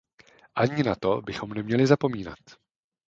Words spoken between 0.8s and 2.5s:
na to bychom neměli zapomínat.